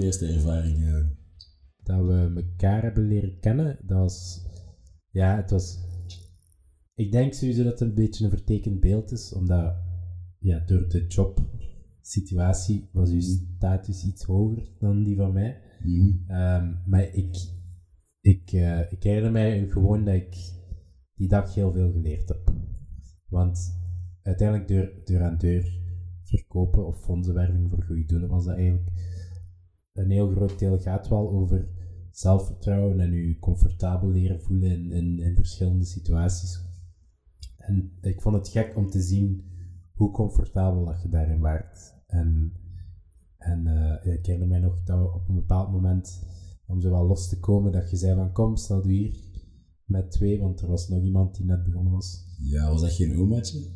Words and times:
eerste 0.00 0.26
ervaring? 0.26 0.84
eh? 0.84 1.06
dat 1.82 2.06
we 2.06 2.32
elkaar 2.36 2.82
hebben 2.82 3.08
leren 3.08 3.40
kennen, 3.40 3.78
dat 3.82 3.98
was... 3.98 4.46
Ja, 5.10 5.36
het 5.36 5.50
was... 5.50 5.78
Ik 6.94 7.12
denk 7.12 7.32
sowieso 7.32 7.62
dat 7.62 7.72
het 7.78 7.88
een 7.88 7.94
beetje 7.94 8.24
een 8.24 8.30
vertekend 8.30 8.80
beeld 8.80 9.12
is, 9.12 9.32
omdat 9.32 9.74
ja, 10.38 10.58
door 10.58 10.88
de 10.88 11.06
jobsituatie 11.06 12.88
was 12.92 13.10
uw 13.10 13.20
status 13.20 14.04
iets 14.04 14.24
hoger 14.24 14.68
dan 14.78 15.02
die 15.02 15.16
van 15.16 15.32
mij. 15.32 15.60
Mhm. 15.84 16.30
Ehm, 16.30 16.72
maar 16.86 17.14
ik, 17.14 17.36
ik, 18.20 18.52
eh, 18.52 18.92
ik 18.92 19.02
herinner 19.02 19.32
mij 19.32 19.66
gewoon 19.68 20.04
dat 20.04 20.14
ik 20.14 20.36
die 21.14 21.28
dag 21.28 21.54
heel 21.54 21.72
veel 21.72 21.92
geleerd 21.92 22.28
heb. 22.28 22.52
Want 23.28 23.80
uiteindelijk 24.22 24.68
deur, 24.68 24.92
deur 25.04 25.22
aan 25.22 25.38
deur 25.38 25.80
verkopen 26.24 26.86
of 26.86 27.02
fondsenwerving 27.02 27.70
voor 27.70 27.82
goede 27.82 28.04
doelen 28.04 28.28
was 28.28 28.44
dat 28.44 28.56
eigenlijk 28.56 28.90
een 29.94 30.10
heel 30.10 30.30
groot 30.30 30.58
deel 30.58 30.78
gaat 30.78 31.08
wel 31.08 31.30
over 31.30 31.68
zelfvertrouwen 32.10 33.00
en 33.00 33.12
je 33.12 33.38
comfortabel 33.38 34.08
leren 34.08 34.40
voelen 34.40 34.70
in, 34.70 34.92
in, 34.92 35.18
in 35.18 35.36
verschillende 35.36 35.84
situaties. 35.84 36.62
En 37.56 37.92
ik 38.00 38.20
vond 38.20 38.36
het 38.36 38.48
gek 38.48 38.76
om 38.76 38.90
te 38.90 39.00
zien 39.02 39.44
hoe 39.92 40.10
comfortabel 40.10 40.84
dat 40.84 41.02
je 41.02 41.08
daarin 41.08 41.40
waart. 41.40 41.94
En, 42.06 42.52
en 43.36 43.66
eh, 43.66 44.12
ik 44.14 44.26
herinner 44.26 44.48
mij 44.48 44.58
nog 44.60 44.82
dat 44.84 44.98
we 44.98 45.12
op 45.14 45.28
een 45.28 45.34
bepaald 45.34 45.72
moment, 45.72 46.22
om 46.66 46.80
zo 46.80 46.90
wel 46.90 47.06
los 47.06 47.28
te 47.28 47.40
komen, 47.40 47.72
dat 47.72 47.90
je 47.90 47.96
zei 47.96 48.14
van 48.14 48.32
kom, 48.32 48.56
stel 48.56 48.86
u 48.86 48.92
hier 48.92 49.16
met 49.84 50.10
twee, 50.10 50.40
want 50.40 50.60
er 50.60 50.68
was 50.68 50.88
nog 50.88 51.02
iemand 51.02 51.36
die 51.36 51.46
net 51.46 51.64
begonnen 51.64 51.92
was. 51.92 52.36
Ja, 52.38 52.70
was 52.70 52.80
dat 52.80 52.92
geen 52.92 53.18
omaatje? 53.18 53.70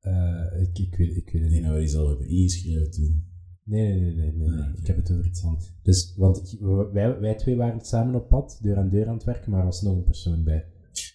Eh, 0.00 0.60
ik, 0.60 0.78
ik, 0.78 0.94
weet, 0.96 1.16
ik 1.16 1.30
weet 1.30 1.42
het 1.42 1.42
Ik 1.42 1.42
niet. 1.42 1.50
denk 1.50 1.64
dat 1.64 1.74
we 1.74 1.86
die 1.86 1.96
al 1.96 2.08
hebben 2.08 2.28
ingeschreven 2.28 2.90
toen. 2.90 3.27
Nee, 3.68 4.00
nee, 4.00 4.14
nee, 4.14 4.32
nee, 4.32 4.48
nee. 4.48 4.60
Ah, 4.60 4.68
ik 4.76 4.86
heb 4.86 4.96
het 4.96 5.12
over 5.12 5.26
iets 5.26 5.44
anders. 5.44 5.72
Dus, 5.82 6.14
want 6.16 6.52
ik, 6.52 6.60
wij, 6.92 7.20
wij 7.20 7.34
twee 7.34 7.56
waren 7.56 7.80
samen 7.80 8.14
op 8.14 8.28
pad, 8.28 8.58
deur 8.62 8.76
aan 8.76 8.88
deur 8.88 9.08
aan 9.08 9.14
het 9.14 9.24
werken, 9.24 9.50
maar 9.50 9.60
er 9.60 9.66
was 9.66 9.82
nog 9.82 9.96
een 9.96 10.04
persoon 10.04 10.44
bij. 10.44 10.64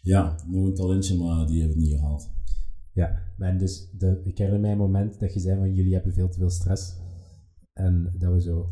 Ja, 0.01 0.35
nog 0.47 0.65
een 0.65 0.73
talentje, 0.73 1.17
maar 1.17 1.47
die 1.47 1.59
hebben 1.59 1.77
we 1.77 1.83
niet 1.83 1.93
gehaald. 1.93 2.29
Ja, 2.91 3.21
en 3.37 3.57
dus 3.57 3.89
de, 3.97 4.21
ik 4.23 4.37
herinner 4.37 4.61
mij 4.61 4.71
een 4.71 4.77
moment 4.77 5.19
dat 5.19 5.33
je 5.33 5.39
zei 5.39 5.57
van 5.57 5.73
jullie 5.73 5.93
hebben 5.93 6.13
veel 6.13 6.29
te 6.29 6.37
veel 6.37 6.49
stress. 6.49 6.95
En 7.73 8.13
dat 8.17 8.33
we 8.33 8.41
zo 8.41 8.69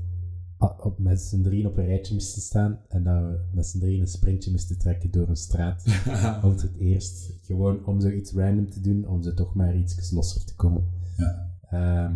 op, 0.80 1.00
met 1.00 1.22
z'n 1.22 1.42
drieën 1.42 1.68
op 1.68 1.78
een 1.78 1.86
rijtje 1.86 2.14
moesten 2.14 2.42
staan 2.42 2.80
en 2.88 3.04
dat 3.04 3.22
we 3.22 3.40
met 3.54 3.66
z'n 3.66 3.80
drieën 3.80 4.02
een 4.02 4.08
sprintje 4.08 4.52
moesten 4.52 4.78
trekken 4.78 5.12
door 5.12 5.30
een 5.30 5.36
straat. 5.36 5.84
om 6.44 6.50
het 6.50 6.72
eerst 6.78 7.34
gewoon 7.42 7.86
om 7.86 8.02
zoiets 8.02 8.34
random 8.34 8.70
te 8.70 8.82
doen, 8.82 9.08
om 9.08 9.24
zo 9.24 9.34
toch 9.34 9.56
maar 9.56 9.76
iets 9.76 10.12
losser 10.12 10.46
te 10.46 10.56
komen. 10.56 10.84
Ja. 11.18 11.50
Ehm, 11.70 12.16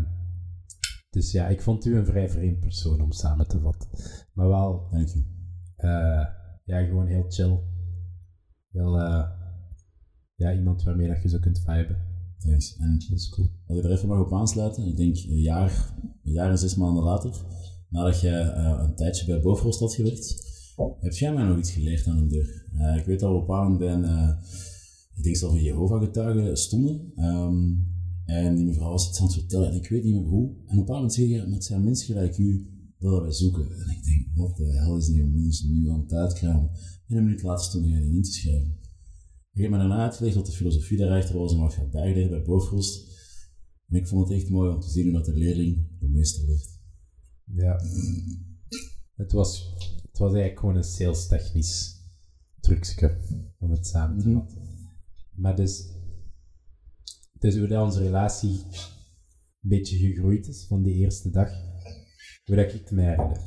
dus 1.15 1.31
ja, 1.31 1.47
ik 1.47 1.61
vond 1.61 1.85
u 1.85 1.97
een 1.97 2.05
vrij 2.05 2.29
vreemd 2.29 2.59
persoon 2.59 3.01
om 3.01 3.11
samen 3.11 3.47
te 3.47 3.59
vatten. 3.59 3.89
Maar 4.33 4.47
wel, 4.47 4.87
Dank 4.91 5.07
je. 5.07 5.23
eh, 5.75 6.25
ja, 6.65 6.85
gewoon 6.85 7.07
heel 7.07 7.25
chill. 7.29 7.59
Heel, 8.71 8.99
eh, 8.99 9.29
ja, 10.35 10.53
iemand 10.53 10.83
waarmee 10.83 11.07
dat 11.07 11.21
je 11.21 11.29
zo 11.29 11.39
kunt 11.39 11.59
viben. 11.59 12.03
Thanks. 12.39 12.77
En 12.77 12.99
Dat 13.09 13.17
is 13.17 13.29
cool. 13.29 13.47
als 13.67 13.77
ik 13.77 13.83
er 13.83 13.91
even 13.91 14.07
mag 14.07 14.19
op 14.19 14.33
aansluiten, 14.33 14.87
ik 14.87 14.97
denk 14.97 15.15
een 15.17 15.39
jaar, 15.41 15.93
een 16.23 16.31
jaar 16.31 16.49
en 16.49 16.57
zes 16.57 16.75
maanden 16.75 17.03
later, 17.03 17.31
nadat 17.89 18.21
jij 18.21 18.41
eh, 18.41 18.79
een 18.87 18.95
tijdje 18.95 19.25
bij 19.25 19.41
Bofrost 19.41 19.79
had 19.79 19.93
gewerkt, 19.93 20.43
heb 20.99 21.11
jij 21.11 21.33
mij 21.33 21.43
nog 21.43 21.57
iets 21.57 21.71
geleerd 21.71 22.07
aan 22.07 22.17
een 22.17 22.27
deur. 22.27 22.65
Ik 22.97 23.05
weet 23.05 23.19
dat 23.19 23.29
we 23.31 23.35
op 23.37 23.49
een 23.49 23.77
bij 23.77 23.93
een, 23.93 24.37
ik 25.15 25.23
denk 25.23 25.35
zelfs 25.35 25.55
een 25.55 25.63
Jehovah-getuige 25.63 26.55
stonden, 26.55 27.11
ehm, 27.15 27.71
en 28.25 28.55
die 28.55 28.65
mevrouw 28.65 28.89
was 28.89 29.09
iets 29.09 29.19
aan 29.19 29.25
het 29.25 29.35
vertellen, 29.35 29.69
en 29.69 29.75
ik 29.75 29.89
weet 29.89 30.03
niet 30.03 30.13
meer 30.13 30.23
hoe, 30.23 30.47
en 30.49 30.61
op 30.63 30.69
een 30.69 30.75
bepaald 30.75 30.97
moment 30.97 31.13
zeg 31.13 31.27
je, 31.27 31.45
met 31.47 31.63
zijn 31.63 31.83
mensen 31.83 32.05
gelijk 32.05 32.37
u, 32.37 32.69
dat 32.99 33.21
wij 33.21 33.31
zoeken. 33.31 33.63
En 33.63 33.89
ik 33.89 34.03
denk, 34.03 34.27
wat 34.35 34.57
de 34.57 34.65
hel 34.73 34.97
is 34.97 35.05
die 35.07 35.23
mens 35.23 35.63
nu 35.63 35.89
aan 35.89 35.99
het 35.99 36.13
uitkramen? 36.13 36.69
En 37.07 37.17
een 37.17 37.23
minuut 37.23 37.41
later 37.43 37.65
stond 37.65 37.85
hij 37.85 38.01
in 38.01 38.21
te 38.21 38.31
schrijven. 38.31 38.77
Ik 39.53 39.61
heb 39.61 39.71
me 39.71 39.77
daarna 39.77 40.03
uitgelegd 40.03 40.35
wat 40.35 40.45
de 40.45 40.51
filosofie 40.51 40.97
daarachter 40.97 41.37
was 41.37 41.53
en 41.53 41.59
wat 41.59 41.73
gaat 41.73 41.91
bijleren 41.91 42.29
bij 42.29 42.41
Bofrost. 42.41 43.13
En 43.87 43.95
ik 43.97 44.07
vond 44.07 44.27
het 44.29 44.37
echt 44.37 44.49
mooi 44.49 44.73
om 44.73 44.79
te 44.79 44.89
zien 44.89 45.03
hoe 45.03 45.13
dat 45.13 45.25
de 45.25 45.33
leerling 45.33 45.87
de 45.99 46.07
meester 46.09 46.47
werd. 46.47 46.79
Ja. 47.55 47.79
Het 49.15 49.31
was, 49.31 49.73
het 50.01 50.17
was 50.17 50.31
eigenlijk 50.31 50.59
gewoon 50.59 50.75
een 50.75 50.83
sales 50.83 51.27
technisch 51.27 52.03
trucje 52.59 53.17
om 53.59 53.71
het 53.71 53.87
samen 53.87 54.17
te 54.19 54.27
Mhm. 54.27 54.37
vatten. 54.37 54.61
Maar 55.35 55.55
dus, 55.55 55.87
dus 57.45 57.57
hoe 57.57 57.67
dat 57.67 57.83
onze 57.83 58.03
relatie 58.03 58.63
een 59.61 59.69
beetje 59.69 59.97
gegroeid 59.97 60.47
is 60.47 60.65
van 60.67 60.83
die 60.83 60.93
eerste 60.93 61.29
dag, 61.29 61.49
hoe 62.45 62.55
dat 62.55 62.65
ik 62.65 62.71
het 62.71 62.91
mij 62.91 63.05
herinner. 63.05 63.41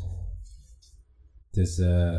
Dus 1.51 1.79
eh 1.79 2.19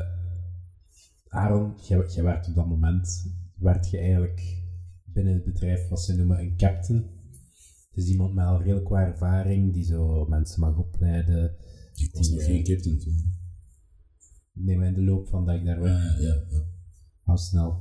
Aaron, 1.27 1.73
jij, 1.81 2.05
jij 2.07 2.23
werd 2.23 2.47
op 2.47 2.55
dat 2.55 2.67
moment, 2.67 3.33
werd 3.55 3.89
je 3.89 3.97
eigenlijk 3.97 4.63
binnen 5.03 5.33
het 5.33 5.43
bedrijf 5.43 5.87
wat 5.87 6.01
ze 6.01 6.15
noemen 6.15 6.39
een 6.39 6.57
captain. 6.57 7.09
Dus 7.91 8.07
iemand 8.07 8.33
met 8.33 8.45
al 8.45 8.61
redelijk 8.61 8.89
wat 8.89 8.99
ervaring, 8.99 9.73
die 9.73 9.83
zo 9.83 10.25
mensen 10.25 10.59
mag 10.59 10.77
opleiden. 10.77 11.55
Ik 11.95 12.15
was 12.15 12.27
Die, 12.27 12.35
nog 12.35 12.45
geen 12.45 12.63
captain 12.63 12.99
toen. 12.99 13.33
Nee, 14.53 14.77
maar 14.77 14.87
in 14.87 14.93
de 14.93 15.03
loop 15.03 15.27
van 15.27 15.45
dat 15.45 15.55
ik 15.55 15.65
daar 15.65 15.77
Ja, 15.77 15.83
werd, 15.83 16.19
ja, 16.21 16.43
ja. 16.49 16.65
al 17.23 17.37
snel. 17.37 17.79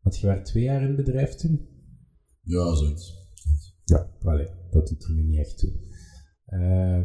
Want 0.00 0.18
je 0.18 0.26
werd 0.26 0.44
twee 0.44 0.62
jaar 0.62 0.80
in 0.80 0.86
het 0.86 0.96
bedrijf 0.96 1.34
toen? 1.34 1.75
Ja, 2.46 2.74
zoiets. 2.74 3.14
Ja, 3.84 4.08
allee, 4.22 4.48
dat 4.70 4.88
doet 4.88 5.04
er 5.04 5.12
nu 5.12 5.22
niet 5.22 5.38
echt 5.38 5.58
toe. 5.58 5.72
Eh, 6.44 7.02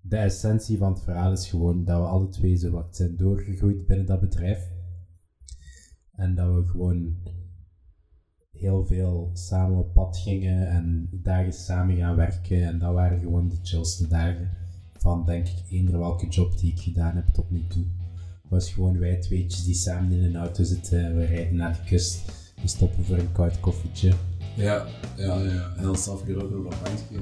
de 0.00 0.16
essentie 0.16 0.78
van 0.78 0.92
het 0.92 1.02
verhaal 1.02 1.32
is 1.32 1.48
gewoon 1.48 1.84
dat 1.84 2.00
we 2.00 2.06
alle 2.06 2.28
twee 2.28 2.56
zo 2.56 2.70
wat 2.70 2.96
zijn 2.96 3.16
doorgegroeid 3.16 3.86
binnen 3.86 4.06
dat 4.06 4.20
bedrijf. 4.20 4.70
En 6.12 6.34
dat 6.34 6.54
we 6.54 6.66
gewoon 6.66 7.16
heel 8.50 8.84
veel 8.84 9.30
samen 9.32 9.78
op 9.78 9.92
pad 9.92 10.18
gingen 10.18 10.68
en 10.68 11.08
dagen 11.12 11.52
samen 11.52 11.96
gaan 11.96 12.16
werken. 12.16 12.62
En 12.62 12.78
dat 12.78 12.94
waren 12.94 13.20
gewoon 13.20 13.48
de 13.48 13.58
chillste 13.62 14.08
dagen 14.08 14.50
van, 14.92 15.24
denk 15.24 15.48
ik, 15.48 15.70
eender 15.70 15.98
welke 15.98 16.28
job 16.28 16.58
die 16.58 16.72
ik 16.72 16.80
gedaan 16.80 17.16
heb 17.16 17.28
tot 17.28 17.50
nu 17.50 17.66
toe. 17.66 17.84
Het 18.42 18.50
was 18.50 18.72
gewoon 18.72 18.98
wij 18.98 19.16
tweetjes 19.16 19.64
die 19.64 19.74
samen 19.74 20.12
in 20.12 20.24
een 20.24 20.36
auto 20.36 20.64
zitten. 20.64 21.16
We 21.16 21.24
rijden 21.24 21.56
naar 21.56 21.72
de 21.72 21.88
kust. 21.88 22.32
We 22.62 22.68
stoppen 22.68 23.04
voor 23.04 23.18
een 23.18 23.32
koud 23.32 23.60
koffietje. 23.60 24.12
Ja, 24.56 24.86
ja, 25.16 25.34
ja. 25.34 25.72
En 25.76 25.82
dan 25.82 25.96
zelf 25.96 26.22
geroken 26.24 26.58
op 26.58 26.70
dat 26.70 26.82
bankje. 26.82 27.18